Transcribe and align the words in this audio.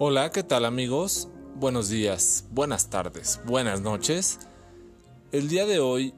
Hola, 0.00 0.30
¿qué 0.30 0.44
tal 0.44 0.64
amigos? 0.64 1.26
Buenos 1.56 1.88
días, 1.88 2.44
buenas 2.52 2.88
tardes, 2.88 3.40
buenas 3.44 3.80
noches. 3.80 4.38
El 5.32 5.48
día 5.48 5.66
de 5.66 5.80
hoy, 5.80 6.14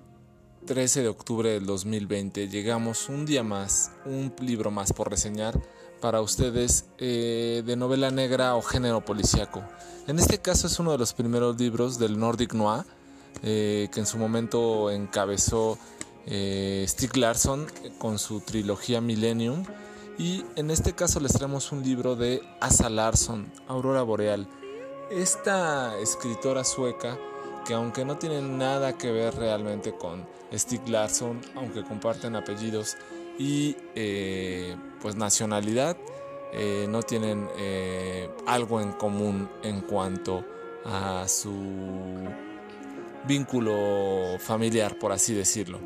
13 0.67 1.01
de 1.01 1.09
octubre 1.09 1.49
del 1.49 1.65
2020, 1.65 2.51
llegamos 2.51 3.09
un 3.09 3.25
día 3.25 3.43
más, 3.43 3.93
un 4.05 4.35
libro 4.43 4.71
más 4.71 4.93
por 4.93 5.09
reseñar 5.09 5.59
para 6.03 6.21
ustedes 6.21 6.91
eh, 6.99 7.63
de 7.65 7.75
novela 7.75 8.11
negra 8.11 8.55
o 8.55 8.61
género 8.61 9.03
policíaco. 9.03 9.63
En 10.07 10.19
este 10.19 10.37
caso 10.37 10.67
es 10.67 10.79
uno 10.79 10.93
de 10.93 10.99
los 10.99 11.15
primeros 11.15 11.59
libros 11.59 11.99
del 11.99 12.19
Nordic 12.19 12.53
Noir 12.53 12.85
eh, 13.43 13.89
que 13.95 14.01
en 14.01 14.07
su 14.07 14.19
momento 14.19 14.91
encabezó 14.91 15.79
eh, 16.27 16.85
Stieg 16.87 17.17
Larsson 17.17 17.67
con 17.97 18.19
su 18.19 18.41
trilogía 18.41 19.01
Millennium 19.01 19.65
y 20.21 20.45
en 20.55 20.71
este 20.71 20.93
caso 20.93 21.19
les 21.19 21.33
traemos 21.33 21.73
un 21.73 21.83
libro 21.83 22.15
de 22.15 22.43
Asa 22.61 22.91
Larsson, 22.91 23.51
Aurora 23.69 24.03
Boreal. 24.03 24.47
Esta 25.11 25.99
escritora 25.99 26.63
sueca, 26.63 27.17
que 27.67 27.73
aunque 27.73 28.05
no 28.05 28.19
tiene 28.19 28.43
nada 28.43 28.99
que 28.99 29.11
ver 29.11 29.35
realmente 29.37 29.95
con 29.97 30.27
Stig 30.53 30.87
Larsson, 30.91 31.41
aunque 31.57 31.85
comparten 31.85 32.37
apellidos 32.37 32.99
y 33.39 33.75
eh, 33.95 34.77
pues 35.01 35.17
nacionalidad, 35.17 35.97
eh, 36.53 36.85
no 36.87 37.03
tienen 37.03 37.49
eh, 37.57 38.29
algo 38.47 38.83
en 38.83 38.93
común 38.93 39.49
en 39.63 39.81
cuanto 39.81 40.45
a 40.85 41.25
su 41.29 41.55
vínculo 43.27 44.37
familiar, 44.39 44.99
por 44.99 45.13
así 45.13 45.33
decirlo. 45.33 45.79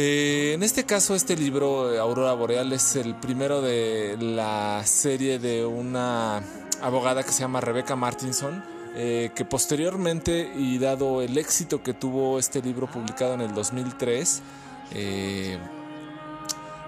Eh, 0.00 0.52
en 0.54 0.62
este 0.62 0.84
caso, 0.84 1.16
este 1.16 1.34
libro, 1.34 2.00
Aurora 2.00 2.32
Boreal, 2.32 2.72
es 2.72 2.94
el 2.94 3.16
primero 3.16 3.60
de 3.60 4.16
la 4.20 4.80
serie 4.84 5.40
de 5.40 5.66
una 5.66 6.40
abogada 6.80 7.24
que 7.24 7.32
se 7.32 7.40
llama 7.40 7.60
Rebecca 7.60 7.96
Martinson, 7.96 8.62
eh, 8.94 9.32
que 9.34 9.44
posteriormente, 9.44 10.52
y 10.56 10.78
dado 10.78 11.20
el 11.20 11.36
éxito 11.36 11.82
que 11.82 11.94
tuvo 11.94 12.38
este 12.38 12.62
libro 12.62 12.86
publicado 12.86 13.34
en 13.34 13.40
el 13.40 13.52
2003, 13.52 14.40
eh, 14.92 15.58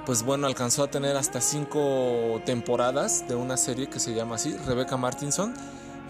pues 0.06 0.23
bueno, 0.23 0.47
alcanzó 0.47 0.84
a 0.84 0.89
tener 0.89 1.17
hasta 1.17 1.41
cinco 1.41 2.41
temporadas 2.47 3.27
de 3.27 3.34
una 3.34 3.56
serie 3.56 3.89
que 3.89 3.99
se 3.99 4.15
llama 4.15 4.37
así, 4.37 4.56
Rebecca 4.69 4.97
Martinson. 4.97 5.53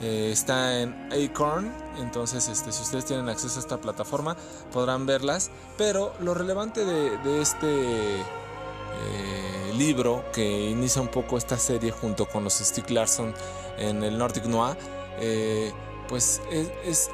Eh, 0.02 0.30
está 0.32 0.80
en 0.80 0.94
Acorn, 1.12 1.70
entonces 1.98 2.48
este, 2.48 2.72
si 2.72 2.82
ustedes 2.82 3.04
tienen 3.04 3.28
acceso 3.28 3.58
a 3.58 3.60
esta 3.60 3.78
plataforma 3.78 4.36
podrán 4.72 5.04
verlas. 5.06 5.50
Pero 5.76 6.14
lo 6.20 6.34
relevante 6.34 6.84
de, 6.84 7.40
este 7.40 8.20
eh, 8.20 9.72
libro 9.76 10.24
que 10.32 10.70
inicia 10.70 11.02
un 11.02 11.08
poco 11.08 11.36
esta 11.36 11.58
serie 11.58 11.90
junto 11.90 12.26
con 12.26 12.44
los 12.44 12.54
Stieg 12.54 12.90
Larsson 12.90 13.34
en 13.78 14.02
el 14.02 14.16
Nordic 14.16 14.44
Noir, 14.44 14.76
eh, 15.20 15.72
pues 16.08 16.40
es, 16.50 17.10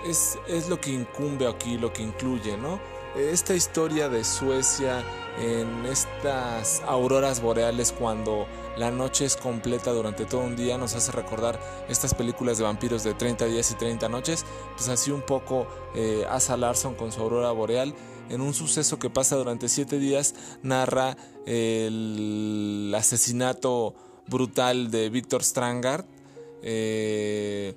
es, 0.48 0.68
lo 0.68 0.80
que 0.80 0.90
incumbe 0.90 1.46
aquí, 1.46 1.76
lo 1.76 1.92
que 1.92 2.02
incluye, 2.02 2.56
¿no? 2.56 2.80
Esta 3.16 3.54
historia 3.54 4.10
de 4.10 4.24
Suecia 4.24 5.02
en 5.40 5.86
estas 5.86 6.82
auroras 6.86 7.40
boreales 7.40 7.90
cuando 7.98 8.46
la 8.76 8.90
noche 8.90 9.24
es 9.24 9.36
completa 9.38 9.90
durante 9.92 10.26
todo 10.26 10.42
un 10.42 10.54
día, 10.54 10.76
nos 10.76 10.94
hace 10.94 11.12
recordar 11.12 11.58
estas 11.88 12.12
películas 12.12 12.58
de 12.58 12.64
vampiros 12.64 13.04
de 13.04 13.14
30 13.14 13.46
días 13.46 13.70
y 13.70 13.74
30 13.76 14.10
noches, 14.10 14.44
pues 14.76 14.90
así 14.90 15.10
un 15.10 15.22
poco 15.22 15.66
eh, 15.94 16.26
Asa 16.28 16.58
Larson 16.58 16.94
con 16.94 17.10
su 17.10 17.22
aurora 17.22 17.50
boreal, 17.52 17.94
en 18.28 18.42
un 18.42 18.52
suceso 18.52 18.98
que 18.98 19.08
pasa 19.08 19.36
durante 19.36 19.70
7 19.70 19.98
días, 19.98 20.34
narra 20.62 21.16
el 21.46 22.92
asesinato 22.94 23.94
brutal 24.26 24.90
de 24.90 25.08
Víctor 25.08 25.42
Strangard, 25.42 26.04
eh, 26.60 27.76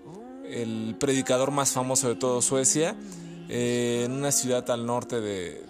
el 0.49 0.97
predicador 0.99 1.51
más 1.51 1.71
famoso 1.71 2.09
de 2.09 2.15
todo 2.15 2.41
Suecia, 2.41 2.97
eh, 3.51 4.03
en 4.05 4.11
una 4.11 4.31
ciudad 4.31 4.69
al 4.69 4.85
norte 4.85 5.19
de, 5.19 5.65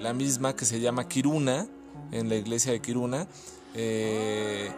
la 0.00 0.12
misma 0.12 0.54
que 0.54 0.64
se 0.64 0.78
llama 0.78 1.08
Kiruna, 1.08 1.66
en 2.12 2.28
la 2.28 2.36
iglesia 2.36 2.70
de 2.70 2.80
Kiruna. 2.80 3.26
Eh, 3.74 4.70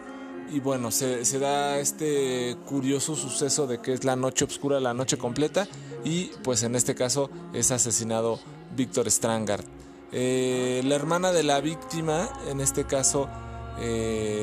y 0.51 0.59
bueno, 0.59 0.89
se, 0.89 1.39
da 1.39 1.77
este 1.77 2.57
curioso 2.65 3.15
suceso 3.15 3.67
de 3.67 3.79
que 3.79 3.93
es 3.93 4.03
la 4.03 4.15
noche 4.15 4.45
oscura, 4.45 4.79
la 4.79 4.95
noche 4.95 5.17
completa, 5.17 5.67
y 6.03 6.31
pues 6.43 6.63
en 6.63 6.75
este 6.75 6.95
caso 6.95 7.29
es 7.53 7.69
asesinado 7.69 8.39
Víctor 8.75 9.09
Strangard. 9.11 9.63
Eh, 10.11 10.81
la 10.85 10.95
hermana 10.95 11.31
de 11.31 11.43
la 11.43 11.61
víctima, 11.61 12.29
en 12.49 12.61
este 12.61 12.85
caso 12.85 13.29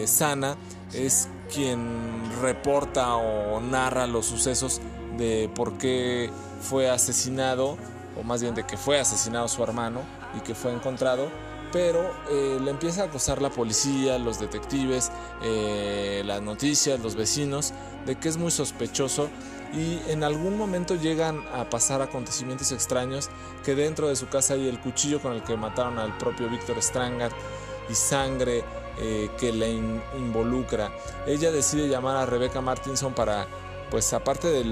Sana, 0.06 0.56
es 0.93 1.29
quien 1.53 2.31
reporta 2.41 3.17
o 3.17 3.61
narra 3.61 4.06
los 4.06 4.27
sucesos 4.27 4.81
de 5.17 5.50
por 5.55 5.78
qué 5.78 6.31
fue 6.61 6.91
asesinado, 6.91 7.77
o 8.19 8.23
más 8.23 8.43
bien 8.43 8.55
de 8.55 8.65
que 8.65 8.77
fue 8.77 8.99
asesinado 8.99 9.49
su 9.49 9.62
hermano 9.62 10.00
y 10.37 10.41
que 10.41 10.55
fue 10.55 10.73
encontrado, 10.73 11.28
pero 11.73 12.11
eh, 12.31 12.59
le 12.62 12.71
empieza 12.71 13.03
a 13.03 13.05
acosar 13.06 13.41
la 13.41 13.50
policía, 13.50 14.19
los 14.19 14.39
detectives, 14.39 15.11
eh, 15.43 16.23
las 16.25 16.43
noticias, 16.43 17.00
los 17.00 17.17
vecinos, 17.17 17.73
de 18.05 18.17
que 18.17 18.28
es 18.28 18.37
muy 18.37 18.50
sospechoso 18.50 19.28
y 19.73 19.99
en 20.11 20.23
algún 20.23 20.59
momento 20.59 20.95
llegan 20.95 21.43
a 21.55 21.69
pasar 21.71 22.03
acontecimientos 22.03 22.73
extraños 22.73 23.31
que 23.65 23.75
dentro 23.75 24.09
de 24.09 24.17
su 24.17 24.29
casa 24.29 24.55
hay 24.55 24.69
el 24.69 24.79
cuchillo 24.79 25.21
con 25.21 25.33
el 25.33 25.43
que 25.43 25.56
mataron 25.56 25.99
al 25.99 26.17
propio 26.19 26.49
Víctor 26.50 26.83
Strangard 26.83 27.33
y 27.89 27.94
sangre 27.94 28.65
eh, 28.99 29.31
que 29.39 29.53
le 29.53 29.71
involucra. 29.71 30.93
Ella 31.27 31.50
decide 31.50 31.89
llamar 31.89 32.17
a 32.17 32.27
Rebecca 32.27 32.61
Martinson 32.61 33.15
para 33.15 33.47
pues 33.93 34.11
aparte 34.15 34.49
de 34.49 34.65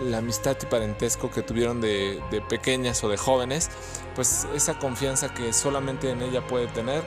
la 0.00 0.18
amistad 0.18 0.56
y 0.62 0.66
parentesco 0.66 1.28
que 1.28 1.42
tuvieron 1.42 1.80
de, 1.80 2.22
pequeñas 2.48 3.02
o 3.02 3.08
de 3.08 3.16
jóvenes, 3.16 3.68
pues 4.14 4.46
esa 4.54 4.78
confianza 4.78 5.34
que 5.34 5.52
solamente 5.52 6.08
en 6.08 6.22
ella 6.22 6.46
puede 6.46 6.68
tener 6.68 7.02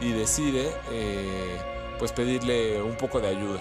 y 0.00 0.10
decide 0.10 0.72
eh, 0.90 1.56
pues 2.00 2.10
pedirle 2.10 2.82
un 2.82 2.96
poco 2.96 3.20
de 3.20 3.28
ayuda. 3.28 3.60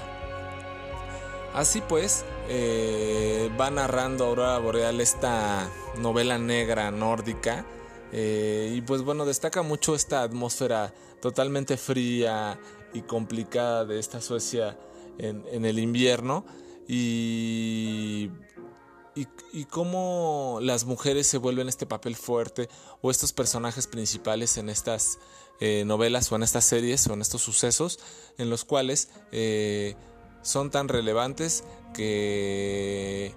Así 1.53 1.81
pues, 1.87 2.25
eh, 2.49 3.51
va 3.61 3.69
narrando 3.69 4.25
Aurora 4.25 4.57
Boreal 4.57 4.99
esta 4.99 5.69
novela 5.99 6.39
negra 6.39 6.89
nórdica 6.89 7.67
eh, 8.11 8.73
y 8.75 8.81
pues 8.81 9.03
bueno, 9.03 9.25
destaca 9.25 9.61
mucho 9.61 9.93
esta 9.93 10.23
atmósfera 10.23 10.91
totalmente 11.21 11.77
fría 11.77 12.59
y 12.93 13.03
complicada 13.03 13.85
de 13.85 13.99
esta 13.99 14.21
Suecia 14.21 14.75
en 15.19 15.65
el 15.65 15.77
invierno 15.77 16.43
y, 16.87 18.29
y, 19.15 19.65
cómo 19.65 20.59
las 20.61 20.85
mujeres 20.85 21.27
se 21.27 21.37
vuelven 21.37 21.69
este 21.69 21.85
papel 21.85 22.15
fuerte 22.15 22.69
o 23.01 23.11
estos 23.11 23.31
personajes 23.31 23.87
principales 23.87 24.57
en 24.57 24.69
estas 24.69 25.19
eh, 25.59 25.83
novelas 25.85 26.31
o 26.31 26.35
en 26.35 26.43
estas 26.43 26.65
series 26.65 27.07
o 27.07 27.13
en 27.13 27.21
estos 27.21 27.41
sucesos 27.41 27.99
en 28.37 28.49
los 28.49 28.65
cuales 28.65 29.09
eh, 29.31 29.95
son 30.41 30.71
tan 30.71 30.89
relevantes 30.89 31.63
que 31.93 33.33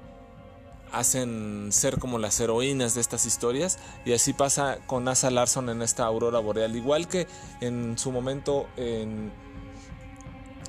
hacen 0.93 1.69
ser 1.73 1.99
como 1.99 2.19
las 2.19 2.41
heroínas 2.41 2.95
de 2.95 3.01
estas 3.01 3.27
historias 3.27 3.79
y 4.05 4.13
así 4.13 4.33
pasa 4.33 4.79
con 4.87 5.07
Asa 5.09 5.31
Larson 5.31 5.69
en 5.69 5.83
esta 5.83 6.05
aurora 6.05 6.39
boreal. 6.39 6.75
Igual 6.75 7.07
que 7.09 7.27
en 7.61 7.99
su 7.99 8.13
momento 8.13 8.67
en, 8.77 9.31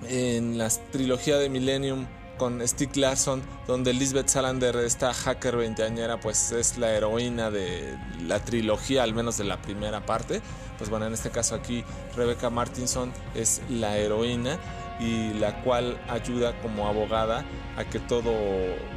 en 0.08 0.58
la 0.58 0.70
trilogía 0.92 1.38
de 1.38 1.50
Millennium 1.50 2.08
con 2.38 2.66
Stieg 2.68 2.96
Larsson, 2.96 3.42
donde 3.68 3.94
Lisbeth 3.94 4.30
Salander, 4.30 4.76
esta 4.78 5.14
hacker 5.14 5.58
veinteañera, 5.58 6.20
pues 6.20 6.52
es 6.52 6.78
la 6.78 6.92
heroína 6.92 7.52
de 7.52 7.98
la 8.26 8.44
trilogía, 8.44 9.04
al 9.04 9.14
menos 9.14 9.38
de 9.38 9.44
la 9.44 9.62
primera 9.62 10.06
parte. 10.06 10.42
Pues 10.78 10.90
bueno, 10.90 11.08
en 11.08 11.14
este 11.14 11.32
caso 11.32 11.56
aquí 11.56 11.84
Rebecca 12.16 12.50
Martinson 12.50 13.12
es 13.36 13.62
la 13.70 13.98
heroína 13.98 14.58
y 15.00 15.34
la 15.34 15.62
cual 15.64 16.00
ayuda 16.08 16.60
como 16.62 16.88
abogada 16.88 17.44
a 17.78 17.84
que 17.86 18.00
todo 18.00 18.34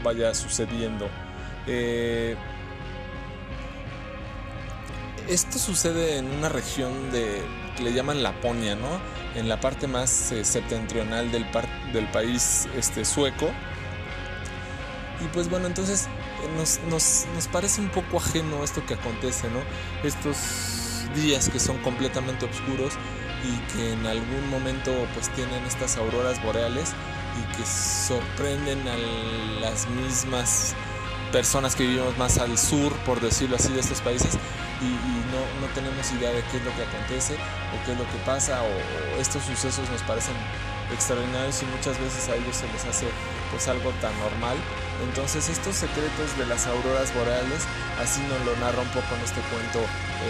vaya 0.02 0.34
sucediendo. 0.34 1.08
Eh, 1.66 2.36
esto 5.28 5.58
sucede 5.58 6.18
en 6.18 6.26
una 6.26 6.48
región 6.48 7.12
de 7.12 7.42
le 7.80 7.92
llaman 7.92 8.22
Laponia, 8.22 8.76
¿no? 8.76 9.00
En 9.34 9.48
la 9.48 9.60
parte 9.60 9.86
más 9.86 10.32
eh, 10.32 10.44
septentrional 10.44 11.30
del, 11.32 11.46
del 11.92 12.06
país 12.08 12.68
este, 12.76 13.04
sueco. 13.04 13.50
Y 15.20 15.28
pues 15.32 15.50
bueno, 15.50 15.66
entonces 15.66 16.08
eh, 16.42 16.78
nos, 16.88 17.48
parece 17.52 17.80
un 17.80 17.88
poco 17.88 18.18
ajeno 18.18 18.64
esto 18.64 18.84
que 18.86 18.94
acontece, 18.94 19.48
¿no? 19.50 19.60
Estos 20.06 20.36
días 21.14 21.48
que 21.48 21.58
son 21.58 21.78
completamente 21.78 22.46
oscuros 22.46 22.94
y 23.44 23.72
que 23.72 23.92
en 23.92 24.06
algún 24.06 24.48
momento 24.50 24.92
pues 25.14 25.28
tienen 25.30 25.64
estas 25.64 25.96
auroras 25.96 26.42
boreales 26.42 26.92
y 27.38 27.56
que 27.56 27.64
sorprenden 27.66 28.86
a 28.86 28.96
las 29.60 29.88
mismas 29.88 30.74
personas 31.32 31.74
que 31.74 31.84
vivimos 31.84 32.16
más 32.18 32.38
al 32.38 32.58
sur, 32.58 32.92
por 33.06 33.20
decirlo 33.20 33.56
así, 33.56 33.72
de 33.72 33.80
estos 33.80 34.00
países 34.00 34.38
y, 34.80 34.90
no, 35.30 35.40
no, 35.60 35.72
tenemos 35.74 36.10
idea 36.12 36.32
de 36.32 36.42
qué 36.50 36.56
es 36.56 36.64
lo 36.64 36.74
que 36.74 36.82
acontece 36.82 37.34
o 37.34 37.84
qué 37.84 37.92
es 37.92 37.98
lo 37.98 38.04
que 38.04 38.18
pasa 38.24 38.62
o, 38.62 39.20
estos 39.20 39.44
sucesos 39.44 39.88
nos 39.90 40.02
parecen 40.02 40.34
extraordinarios 40.92 41.62
y 41.62 41.66
muchas 41.66 42.00
veces 42.00 42.28
a 42.28 42.36
ellos 42.36 42.56
se 42.56 42.66
les 42.72 42.84
hace 42.84 43.06
pues 43.50 43.68
algo 43.68 43.90
tan 44.00 44.16
normal. 44.18 44.56
Entonces 45.04 45.48
estos 45.48 45.76
secretos 45.76 46.36
de 46.36 46.46
las 46.46 46.66
auroras 46.66 47.12
boreales 47.14 47.64
así 48.00 48.20
nos 48.28 48.40
lo 48.44 48.56
narra 48.60 48.80
un 48.80 48.92
poco 48.92 49.14
en 49.16 49.22
este 49.24 49.40
cuento, 49.52 49.80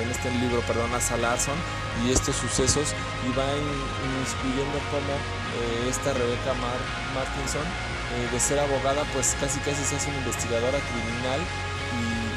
en 0.02 0.10
este 0.10 0.30
libro, 0.42 0.60
perdón, 0.62 0.90
a 0.94 1.16
Larson 1.16 1.58
y 2.04 2.12
estos 2.12 2.36
sucesos 2.36 2.94
y 3.26 3.30
van 3.34 3.62
inspirando 4.22 4.78
como 4.90 5.14
eh, 5.58 5.90
esta 5.90 6.12
Rebecca 6.12 6.54
Martinson 7.14 7.66
eh, 8.10 8.28
de 8.32 8.40
ser 8.40 8.58
abogada 8.58 9.04
pues 9.12 9.36
casi 9.40 9.58
casi 9.60 9.84
se 9.84 9.96
hace 9.96 10.08
una 10.10 10.18
investigadora 10.18 10.78
criminal 10.78 11.40
y, 11.94 12.30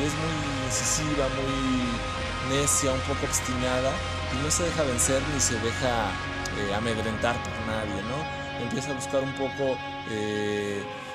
es 0.00 0.14
muy 0.14 0.49
incisiva, 0.70 1.26
muy 1.28 2.56
necia, 2.56 2.92
un 2.92 3.00
poco 3.00 3.26
obstinada 3.26 3.92
y 4.32 4.42
no 4.42 4.50
se 4.50 4.64
deja 4.64 4.82
vencer 4.84 5.22
ni 5.34 5.40
se 5.40 5.54
deja 5.60 6.10
eh, 6.58 6.74
amedrentar 6.74 7.36
por 7.42 7.52
nadie, 7.66 8.02
¿no? 8.02 8.62
Empieza 8.62 8.90
a 8.90 8.94
buscar 8.94 9.22
un 9.22 9.32
poco 9.34 9.76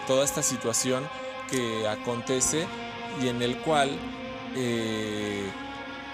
toda 0.07 0.23
esta 0.23 0.41
situación 0.41 1.07
que 1.49 1.87
acontece 1.87 2.65
y 3.21 3.27
en 3.27 3.41
el 3.41 3.57
cual 3.57 3.89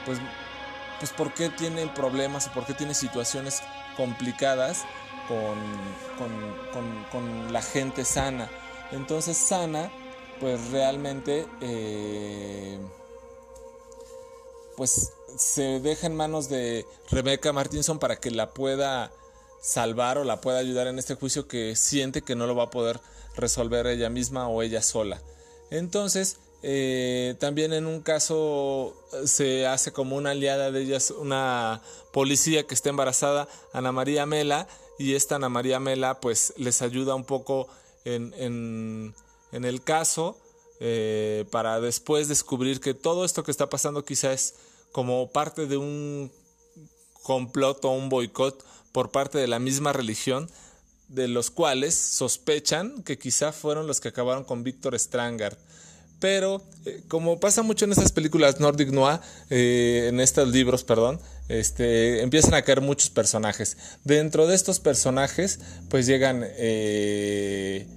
pues 0.05 0.19
pues 1.01 1.11
por 1.13 1.33
qué 1.33 1.49
tiene 1.49 1.87
problemas 1.87 2.45
o 2.47 2.51
por 2.51 2.63
qué 2.63 2.75
tiene 2.75 2.93
situaciones 2.93 3.63
complicadas 3.97 4.85
con, 5.27 5.57
con, 7.11 7.51
la 7.51 7.63
gente 7.63 8.05
sana. 8.05 8.47
Entonces 8.91 9.35
sana, 9.35 9.89
pues 10.39 10.69
realmente 10.69 11.47
eh, 11.59 12.77
pues 14.81 15.11
se 15.37 15.79
deja 15.79 16.07
en 16.07 16.15
manos 16.15 16.49
de 16.49 16.87
Rebecca 17.11 17.53
Martinson 17.53 17.99
para 17.99 18.15
que 18.15 18.31
la 18.31 18.49
pueda 18.49 19.11
salvar 19.61 20.17
o 20.17 20.23
la 20.23 20.41
pueda 20.41 20.57
ayudar 20.57 20.87
en 20.87 20.97
este 20.97 21.13
juicio 21.13 21.47
que 21.47 21.75
siente 21.75 22.23
que 22.23 22.33
no 22.33 22.47
lo 22.47 22.55
va 22.55 22.63
a 22.63 22.69
poder 22.71 22.99
resolver 23.35 23.85
ella 23.85 24.09
misma 24.09 24.47
o 24.47 24.63
ella 24.63 24.81
sola. 24.81 25.21
Entonces 25.69 26.37
eh, 26.63 27.35
también 27.37 27.73
en 27.73 27.85
un 27.85 28.01
caso 28.01 28.95
eh, 29.13 29.27
se 29.27 29.67
hace 29.67 29.91
como 29.91 30.15
una 30.15 30.31
aliada 30.31 30.71
de 30.71 30.81
ellas 30.81 31.11
una 31.11 31.83
policía 32.11 32.65
que 32.65 32.73
está 32.73 32.89
embarazada, 32.89 33.47
Ana 33.73 33.91
María 33.91 34.25
Mela, 34.25 34.67
y 34.97 35.13
esta 35.13 35.35
Ana 35.35 35.49
María 35.49 35.79
Mela 35.79 36.19
pues 36.19 36.55
les 36.57 36.81
ayuda 36.81 37.13
un 37.13 37.25
poco 37.25 37.67
en, 38.03 38.33
en, 38.39 39.13
el 39.63 39.83
caso 39.83 40.39
eh, 40.79 41.45
para 41.51 41.79
después 41.79 42.27
descubrir 42.29 42.79
que 42.79 42.95
todo 42.95 43.25
esto 43.25 43.43
que 43.43 43.51
está 43.51 43.69
pasando 43.69 44.03
quizás 44.03 44.55
es 44.55 44.70
como 44.91 45.31
parte 45.31 45.67
de 45.67 45.77
un 45.77 46.31
complot 47.23 47.85
o 47.85 47.91
un 47.91 48.09
boicot 48.09 48.65
por 48.91 49.11
parte 49.11 49.37
de 49.37 49.47
la 49.47 49.59
misma 49.59 49.93
religión 49.93 50.49
de 51.07 51.27
los 51.27 51.51
cuales 51.51 51.95
sospechan 51.95 53.03
que 53.03 53.17
quizá 53.17 53.51
fueron 53.51 53.87
los 53.87 53.99
que 53.99 54.09
acabaron 54.09 54.43
con 54.43 54.63
Víctor 54.63 54.97
Strangard 54.97 55.57
pero 56.21 56.63
eh, 56.85 57.01
como 57.07 57.39
pasa 57.39 57.63
mucho 57.63 57.83
en 57.83 57.91
estas 57.91 58.11
películas 58.11 58.59
Nordic 58.59 58.91
Noir, 58.91 59.19
eh, 59.49 60.05
en 60.07 60.19
estos 60.19 60.47
libros, 60.47 60.83
perdón, 60.83 61.19
este, 61.49 62.21
empiezan 62.21 62.53
a 62.53 62.61
caer 62.61 62.79
muchos 62.79 63.09
personajes. 63.09 63.75
Dentro 64.03 64.45
de 64.45 64.55
estos 64.55 64.79
personajes, 64.79 65.59
pues 65.89 66.05
llegan 66.05 66.45
eh, 66.45 67.87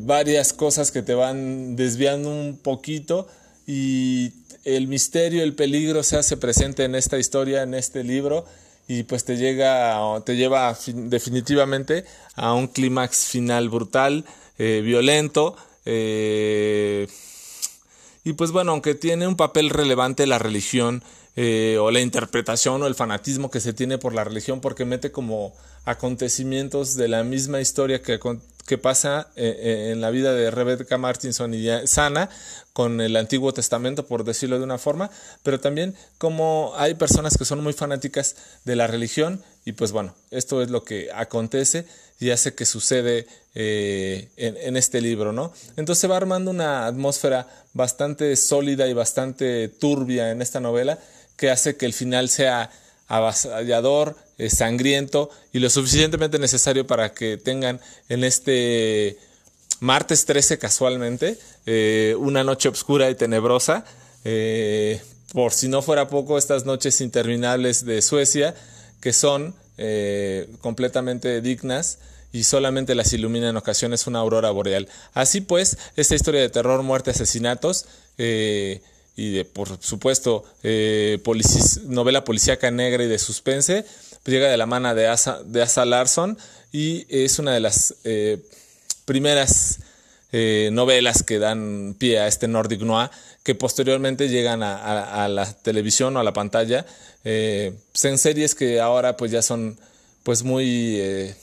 varias 0.00 0.52
cosas 0.52 0.90
que 0.90 1.02
te 1.02 1.14
van 1.14 1.76
desviando 1.76 2.30
un 2.30 2.58
poquito 2.58 3.28
y 3.64 4.32
el 4.64 4.88
misterio, 4.88 5.42
el 5.42 5.54
peligro 5.54 6.02
se 6.02 6.16
hace 6.16 6.36
presente 6.36 6.84
en 6.84 6.94
esta 6.94 7.18
historia, 7.18 7.62
en 7.62 7.74
este 7.74 8.04
libro 8.04 8.44
y 8.88 9.04
pues 9.04 9.24
te 9.24 9.36
llega, 9.36 10.00
te 10.24 10.36
lleva 10.36 10.76
definitivamente 10.86 12.04
a 12.34 12.54
un 12.54 12.66
clímax 12.66 13.26
final 13.26 13.68
brutal, 13.68 14.24
violento 14.58 15.56
eh, 15.84 17.08
y 18.24 18.34
pues 18.34 18.52
bueno, 18.52 18.72
aunque 18.72 18.94
tiene 18.94 19.26
un 19.26 19.36
papel 19.36 19.70
relevante 19.70 20.26
la 20.26 20.38
religión 20.38 21.02
eh, 21.36 21.78
o 21.80 21.90
la 21.90 22.00
interpretación 22.00 22.82
o 22.82 22.86
el 22.86 22.94
fanatismo 22.94 23.50
que 23.50 23.60
se 23.60 23.72
tiene 23.72 23.98
por 23.98 24.14
la 24.14 24.24
religión, 24.24 24.60
porque 24.60 24.84
mete 24.84 25.10
como 25.10 25.54
acontecimientos 25.84 26.96
de 26.96 27.08
la 27.08 27.24
misma 27.24 27.60
historia 27.60 28.02
que, 28.02 28.18
que 28.70 28.78
pasa 28.78 29.26
eh, 29.34 29.88
en 29.90 30.00
la 30.00 30.10
vida 30.10 30.32
de 30.32 30.48
Rebecca 30.48 30.96
Martinson 30.96 31.52
y 31.54 31.66
Sana 31.88 32.30
con 32.72 33.00
el 33.00 33.16
Antiguo 33.16 33.52
Testamento, 33.52 34.06
por 34.06 34.22
decirlo 34.22 34.58
de 34.58 34.64
una 34.64 34.78
forma, 34.78 35.10
pero 35.42 35.58
también 35.58 35.96
como 36.18 36.72
hay 36.76 36.94
personas 36.94 37.36
que 37.36 37.44
son 37.44 37.64
muy 37.64 37.72
fanáticas 37.72 38.36
de 38.64 38.76
la 38.76 38.86
religión 38.86 39.42
y 39.64 39.72
pues 39.72 39.90
bueno, 39.90 40.14
esto 40.30 40.62
es 40.62 40.70
lo 40.70 40.84
que 40.84 41.08
acontece 41.12 41.84
y 42.20 42.30
hace 42.30 42.54
que 42.54 42.64
sucede 42.64 43.26
eh, 43.56 44.28
en, 44.36 44.76
este 44.76 45.00
libro, 45.00 45.32
¿no? 45.32 45.52
Entonces 45.76 46.08
va 46.08 46.16
armando 46.16 46.52
una 46.52 46.86
atmósfera 46.86 47.48
bastante 47.72 48.36
sólida 48.36 48.86
y 48.86 48.92
bastante 48.92 49.66
turbia 49.66 50.30
en 50.30 50.42
esta 50.42 50.60
novela 50.60 50.96
que 51.36 51.50
hace 51.50 51.76
que 51.76 51.86
el 51.86 51.92
final 51.92 52.28
sea 52.28 52.70
avasallador, 53.08 54.14
eh, 54.40 54.50
sangriento 54.50 55.30
y 55.52 55.58
lo 55.58 55.70
suficientemente 55.70 56.38
necesario 56.38 56.86
para 56.86 57.12
que 57.12 57.36
tengan 57.36 57.80
en 58.08 58.24
este 58.24 59.18
martes 59.80 60.24
13 60.26 60.58
casualmente 60.58 61.38
eh, 61.66 62.14
una 62.18 62.44
noche 62.44 62.68
oscura 62.68 63.10
y 63.10 63.14
tenebrosa. 63.14 63.84
por 65.32 65.52
si 65.52 65.68
no 65.68 65.82
fuera 65.82 66.08
poco, 66.08 66.38
estas 66.38 66.64
noches 66.64 67.00
interminables 67.00 67.84
de 67.84 68.02
Suecia, 68.02 68.54
que 69.00 69.12
son 69.12 69.54
completamente 70.60 71.40
dignas 71.40 71.98
y 72.32 72.44
solamente 72.44 72.94
las 72.94 73.12
ilumina 73.12 73.48
en 73.48 73.56
ocasiones 73.56 74.06
una 74.06 74.20
aurora 74.20 74.50
boreal. 74.50 74.88
Así 75.14 75.40
pues, 75.40 75.78
esta 75.96 76.14
historia 76.14 76.40
de 76.40 76.48
terror, 76.48 76.82
muerte, 76.82 77.10
asesinatos 77.10 77.86
eh, 78.18 78.80
y 79.16 79.32
de, 79.32 79.44
por 79.44 79.68
supuesto, 79.82 80.44
eh, 80.62 81.18
novela 81.86 82.24
policíaca 82.24 82.70
negra 82.70 83.04
y 83.04 83.08
de 83.08 83.18
suspense, 83.18 83.84
pues 84.22 84.34
llega 84.34 84.48
de 84.48 84.56
la 84.56 84.66
mano 84.66 84.94
de 84.94 85.06
Asa, 85.08 85.84
Larson 85.84 86.38
y 86.72 87.06
es 87.08 87.38
una 87.38 87.52
de 87.52 87.60
las 87.60 87.94
eh, 88.04 88.38
primeras 89.04 89.80
novelas 90.32 91.24
que 91.24 91.40
dan 91.40 91.96
pie 91.98 92.20
a 92.20 92.28
este 92.28 92.46
Nordic 92.46 92.82
Noir 92.82 93.10
que 93.42 93.56
posteriormente 93.56 94.28
llegan 94.28 94.62
a, 94.62 95.26
la 95.28 95.52
televisión 95.52 96.16
o 96.16 96.20
a 96.20 96.22
la 96.22 96.32
pantalla 96.32 96.86
pues 97.24 98.04
en 98.04 98.16
series 98.16 98.54
que 98.54 98.80
ahora 98.80 99.16
pues 99.16 99.32
ya 99.32 99.42
son 99.42 99.76
pues 100.22 100.44
muy 100.44 101.34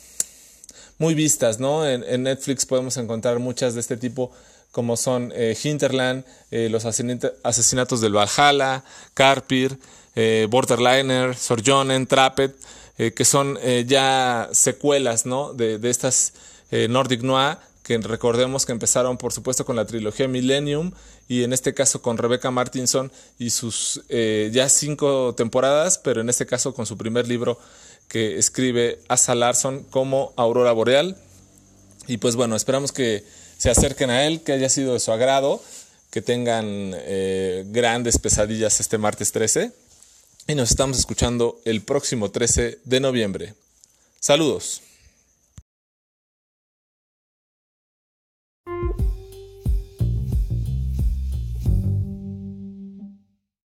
muy 0.97 1.13
vistas, 1.13 1.59
¿no? 1.59 1.87
En, 1.87 2.23
Netflix 2.23 2.65
podemos 2.65 2.97
encontrar 2.97 3.39
muchas 3.39 3.73
de 3.73 3.81
este 3.81 3.97
tipo, 3.97 4.31
como 4.77 4.95
son 4.95 5.33
eh, 5.35 5.57
Hinterland, 5.63 6.23
eh, 6.51 6.69
los 6.69 6.85
asesinatos 6.85 7.99
del 7.99 8.13
Valhalla, 8.13 8.83
Carpir, 9.15 9.79
eh, 10.13 10.45
Borderliner, 10.47 11.35
Sorjonen, 11.35 12.05
Trapped, 12.05 12.51
que 13.15 13.25
son 13.25 13.59
ya 13.87 14.49
secuelas, 14.51 15.25
¿no? 15.25 15.53
De, 15.53 15.77
de 15.77 15.89
estas 15.89 16.33
Nordic 16.89 17.21
Noir, 17.21 17.57
que 17.83 17.95
recordemos 17.99 18.65
que 18.65 18.71
empezaron, 18.71 19.17
por 19.17 19.33
supuesto, 19.33 19.65
con 19.65 19.75
la 19.75 19.85
trilogía 19.85 20.27
Millennium 20.27 20.91
y 21.27 21.43
en 21.43 21.53
este 21.53 21.75
caso 21.75 22.01
con 22.01 22.17
Rebecca 22.17 22.49
Martinson 22.49 23.11
y 23.37 23.51
sus 23.51 24.01
ya 24.09 24.67
cinco 24.67 25.35
temporadas, 25.35 25.99
pero 25.99 26.21
en 26.21 26.29
este 26.29 26.47
caso 26.47 26.73
con 26.73 26.87
su 26.87 26.97
primer 26.97 27.27
libro 27.27 27.59
que 28.07 28.39
escribe 28.39 28.99
Asa 29.09 29.35
Larson 29.35 29.83
como 29.91 30.33
Aurora 30.35 30.71
Boreal. 30.71 31.17
Y 32.07 32.17
pues 32.17 32.35
bueno, 32.35 32.55
esperamos 32.55 32.91
que 32.91 33.23
se 33.57 33.69
acerquen 33.69 34.09
a 34.09 34.25
él, 34.25 34.41
que 34.41 34.53
haya 34.53 34.69
sido 34.69 34.93
de 34.93 34.99
su 34.99 35.11
agrado, 35.11 35.61
que 36.11 36.21
tengan 36.21 36.93
eh, 36.95 37.63
grandes 37.67 38.17
pesadillas 38.17 38.79
este 38.79 38.97
martes 38.97 39.31
13. 39.31 39.71
Y 40.47 40.55
nos 40.55 40.69
estamos 40.71 40.97
escuchando 40.97 41.59
el 41.65 41.81
próximo 41.81 42.31
13 42.31 42.79
de 42.85 42.99
noviembre. 42.99 43.53
Saludos. 44.19 44.81